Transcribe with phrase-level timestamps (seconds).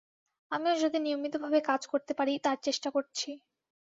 [0.51, 3.29] আমিও যাতে নিয়মিতভাবে কাজ করতে পারি, তার চেষ্টা করছি।